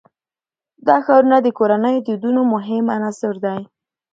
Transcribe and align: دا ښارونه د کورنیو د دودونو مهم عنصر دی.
دا 0.87 0.95
ښارونه 1.05 1.37
د 1.41 1.47
کورنیو 1.57 1.99
د 2.03 2.03
دودونو 2.07 2.41
مهم 2.53 2.85
عنصر 2.97 3.35
دی. 3.45 3.61